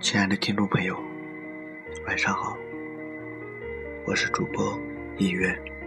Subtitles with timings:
[0.00, 0.98] 亲爱的听众朋友，
[2.06, 2.56] 晚上好，
[4.06, 4.76] 我是主播
[5.18, 5.79] 一月。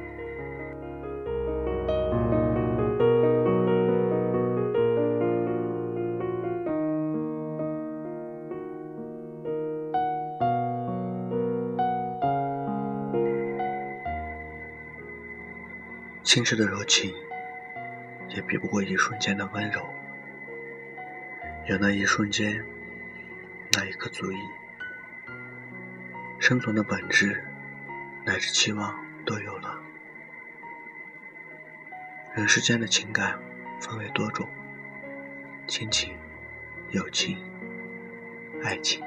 [16.34, 17.14] 青春的柔情，
[18.30, 19.88] 也比不过一瞬间的温柔。
[21.68, 22.66] 有那一瞬间。
[23.74, 24.38] 那一刻足矣，
[26.40, 27.46] 生存的本质
[28.26, 29.80] 乃至期望都有了。
[32.34, 33.40] 人世间的情感
[33.80, 34.50] 分为多种：
[35.68, 36.18] 亲情、
[36.90, 37.38] 友情、
[38.64, 39.04] 爱情。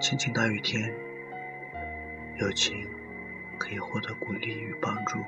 [0.00, 0.90] 亲情大于天，
[2.36, 2.88] 友情
[3.62, 5.24] 可以获得鼓励与帮助，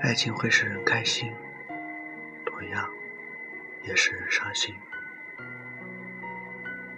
[0.00, 1.34] 爱情会使人开心，
[2.46, 2.88] 同样
[3.82, 4.72] 也使人伤心。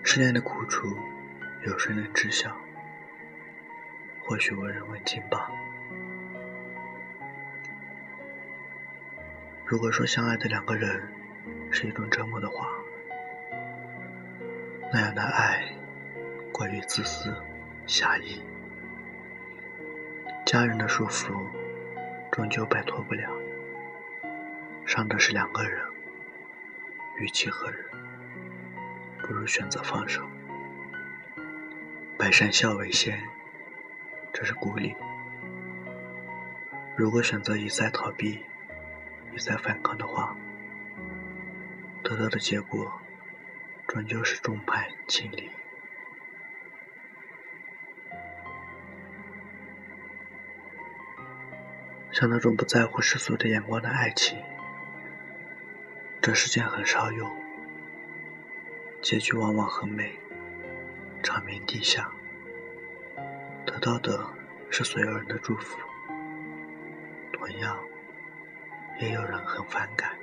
[0.03, 0.95] 失恋的苦楚，
[1.63, 2.55] 有谁能知晓？
[4.21, 5.51] 或许无人问津吧。
[9.65, 11.11] 如果说相爱的两个人
[11.71, 12.69] 是一种折磨的话，
[14.93, 15.65] 那样的爱
[16.53, 17.35] 过于自私、
[17.87, 18.43] 狭义。
[20.45, 21.33] 家人的束缚，
[22.33, 23.31] 终究摆脱不了。
[24.85, 25.81] 伤的是两个人，
[27.19, 27.85] 与其何人？
[29.23, 30.23] 不如选择放手。
[32.19, 33.23] 百善孝为先，
[34.33, 34.97] 这是鼓励。
[36.97, 38.45] 如果选择一再逃避、
[39.33, 40.37] 一再反抗的话，
[42.03, 43.01] 得到的结果
[43.87, 45.49] 终究是众叛亲离。
[52.21, 54.37] 像那种不在乎世俗的眼光的爱情，
[56.21, 57.27] 这世间很少有。
[59.01, 60.21] 结局往往很美，
[61.23, 62.13] 长眠地下，
[63.65, 64.23] 得到的
[64.69, 65.79] 是所有人的祝福。
[67.33, 67.79] 同样，
[68.99, 70.15] 也有人很反感。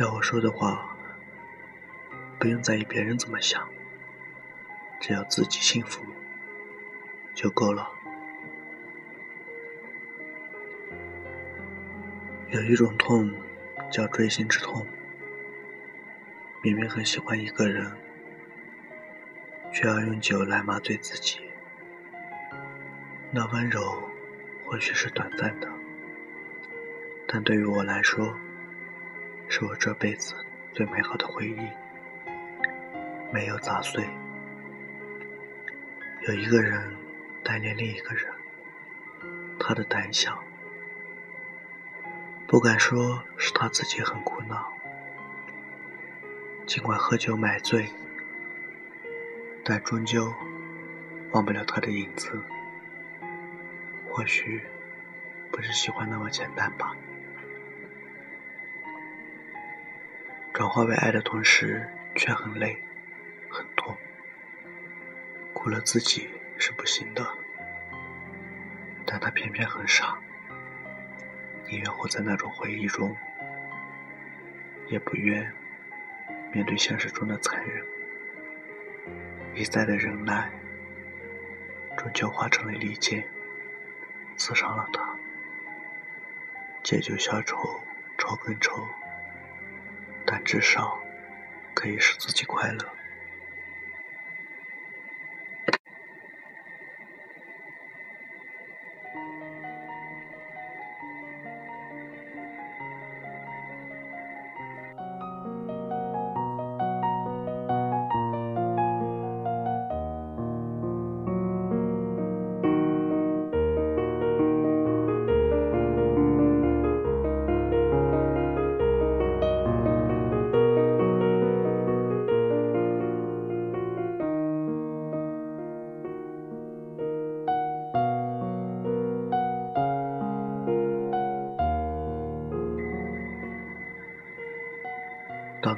[0.00, 0.96] 要我说的话，
[2.40, 3.68] 不用在意别人怎么想，
[5.00, 6.04] 只要自己幸福
[7.32, 7.88] 就够了。
[12.52, 13.32] 有一种痛，
[13.90, 14.86] 叫锥心之痛。
[16.60, 17.90] 明明很喜欢一个人，
[19.72, 21.40] 却要用酒来麻醉自己。
[23.30, 24.06] 那温柔
[24.66, 25.68] 或许是短暂的，
[27.26, 28.36] 但对于我来说，
[29.48, 30.34] 是我这辈子
[30.74, 31.56] 最美好的回忆。
[33.32, 34.04] 没有砸碎。
[36.28, 36.94] 有一个人
[37.42, 38.30] 单恋另一个人，
[39.58, 40.38] 他的胆小，
[42.52, 44.70] 不敢说是他自己很苦恼。
[46.66, 47.88] 尽管喝酒买醉，
[49.64, 50.30] 但终究
[51.30, 52.38] 忘不了他的影子。
[54.06, 54.62] 或许
[55.50, 56.94] 不是喜欢那么简单吧。
[60.52, 62.78] 转化为爱的同时，却很累，
[63.48, 63.96] 很痛。
[65.54, 67.26] 苦了自己是不行的，
[69.06, 70.18] 但他偏偏很傻，
[71.72, 73.16] 宁愿活在那种回忆中，
[74.88, 75.50] 也不愿。
[76.52, 77.82] 面对现实中的残忍，
[79.54, 80.52] 一再的忍耐，
[81.96, 83.26] 终究化成了利剑，
[84.36, 85.16] 刺伤了他。
[86.82, 87.80] 借酒消愁，
[88.18, 88.86] 愁更愁，
[90.26, 91.00] 但至少
[91.72, 93.01] 可以使自己快乐。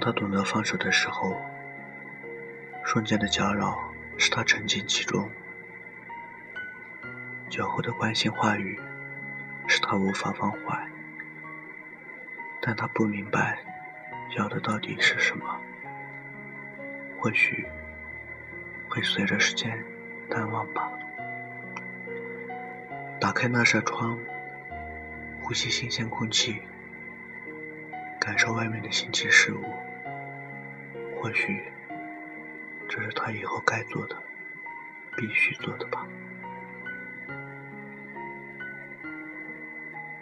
[0.04, 1.40] 他懂得放手的时候，
[2.84, 5.30] 瞬间的搅扰使他沉浸其中；
[7.48, 8.78] 酒后的关心话语
[9.66, 10.86] 使他无法放怀。
[12.60, 13.58] 但他不明白，
[14.36, 15.58] 要的到底是什么。
[17.18, 17.66] 或许
[18.90, 19.82] 会随着时间
[20.28, 20.92] 淡忘吧。
[23.18, 24.18] 打开那扇窗，
[25.40, 26.60] 呼吸新鲜空气，
[28.20, 29.64] 感受外面的新奇事物。
[31.24, 31.58] 或许
[32.86, 34.22] 这是他以后该做的，
[35.16, 36.06] 必须做的吧。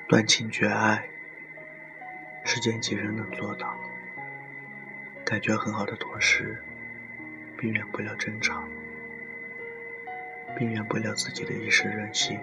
[0.07, 1.11] 断情绝爱，
[2.45, 3.77] 世间几人能做到？
[5.25, 6.63] 感觉很好的同时，
[7.59, 8.63] 避免不了争吵，
[10.57, 12.39] 避免不了自己的一时任性，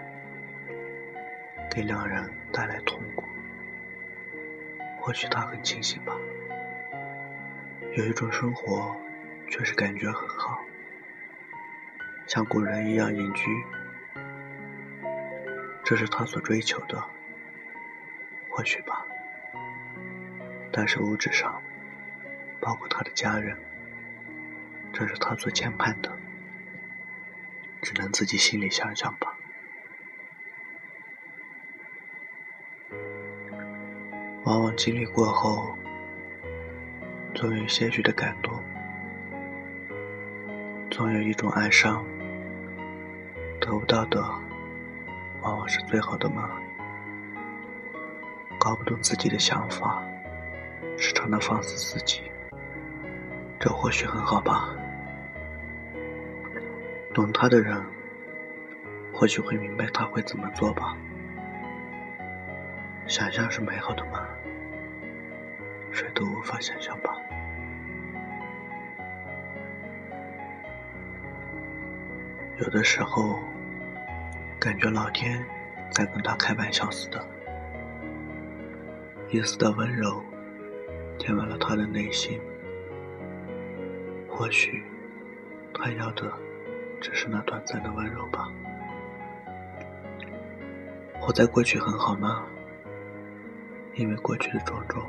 [1.72, 3.24] 给两人带来痛苦。
[5.00, 6.14] 或许他很清醒吧，
[7.98, 8.96] 有一种生活，
[9.50, 10.62] 确实感觉很好，
[12.28, 13.46] 像古人一样隐居，
[15.84, 17.04] 这是他所追求的。
[18.52, 19.06] 或许吧，
[20.72, 21.62] 但是物质上，
[22.60, 23.58] 包括他的家人，
[24.94, 26.12] 这是他所牵绊的，
[27.82, 29.36] 只能自己心里想想吧。
[34.44, 35.78] 往往经历过后，
[37.40, 38.54] 总有些许的感动，
[40.92, 42.06] 总有一种哀伤，
[43.62, 44.22] 得不到的，
[45.42, 46.50] 往往是最好的吗？
[48.60, 50.04] 搞不懂自己的想法，
[50.98, 52.30] 时常的放肆自己，
[53.58, 54.76] 这或许很好吧。
[57.14, 57.82] 懂他的人，
[59.14, 60.94] 或许会明白他会怎么做吧。
[63.08, 64.28] 想象是美好的吗？
[65.90, 67.16] 谁都无法想象吧。
[72.62, 73.40] 有的时候，
[74.60, 75.46] 感觉老天
[75.92, 77.26] 在跟他开玩笑似的。
[79.30, 80.22] 一丝的温柔，
[81.18, 82.38] 填满了他的内心。
[84.28, 84.84] 或许，
[85.74, 86.34] 他要的
[87.00, 88.52] 只是那短暂的温柔吧。
[91.18, 92.46] 活在过去很好吗？
[93.94, 95.02] 因为过去的种种，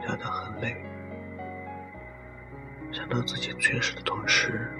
[0.00, 0.74] 觉得很累。
[2.90, 4.70] 想到自己缺失的同时，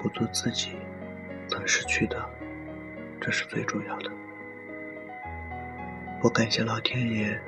[0.00, 0.70] 不做自己
[1.46, 2.26] 曾失去的，
[3.20, 4.10] 这是最重要的。
[6.22, 7.38] 我感谢老天爷，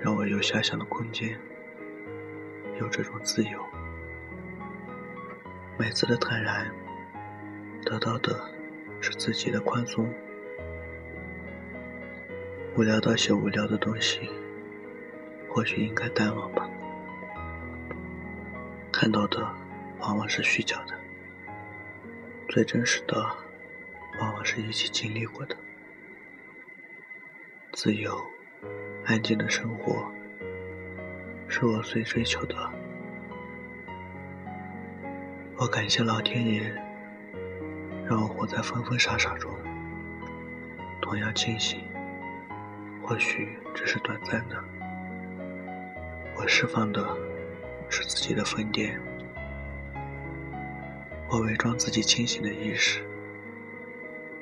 [0.00, 1.38] 让我有遐想的空间，
[2.80, 3.62] 有这种自由。
[5.76, 6.66] 每次的坦然，
[7.84, 8.40] 得到的
[8.98, 10.10] 是自己的宽松。
[12.74, 14.30] 无聊到写无聊的东西，
[15.50, 16.66] 或许应该淡忘吧。
[18.90, 19.46] 看到的
[19.98, 20.94] 往往是虚假的，
[22.48, 23.16] 最真实的，
[24.20, 25.56] 往往是一起经历过的。
[27.72, 28.18] 自由、
[29.04, 30.10] 安静的生活，
[31.48, 32.56] 是我最追求的。
[35.56, 36.72] 我感谢老天爷，
[38.08, 39.52] 让我活在纷纷沙沙中，
[41.02, 41.80] 同样清醒。
[43.02, 44.56] 或许只是短暂的，
[46.36, 47.16] 我释放的
[47.88, 48.98] 是自己的疯癫，
[51.28, 53.04] 我伪装自己清醒的意识。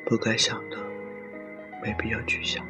[0.05, 0.77] 不该想的，
[1.83, 2.65] 没必要去想。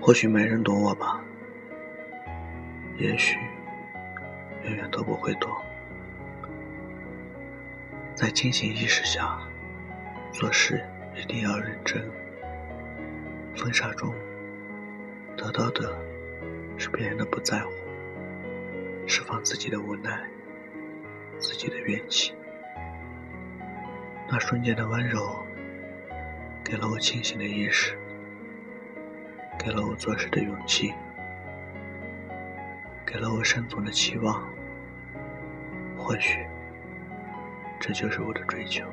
[0.00, 1.20] 或许没人懂我吧，
[2.96, 3.36] 也许
[4.64, 5.50] 永远都不会懂。
[8.14, 9.36] 在清醒意识下
[10.32, 10.80] 做事，
[11.16, 12.08] 一定要认真。
[13.56, 14.14] 风沙中
[15.36, 15.98] 得到的
[16.78, 17.72] 是别人的不在乎，
[19.06, 20.20] 释放自己的无奈，
[21.38, 22.34] 自己的怨气。
[24.28, 25.46] 那瞬间的温柔，
[26.64, 27.96] 给了我清醒的意识。
[29.58, 30.92] 给了我做事的勇气，
[33.06, 34.46] 给了我生存的期望。
[35.96, 36.46] 或许，
[37.80, 38.84] 这就是我的追求。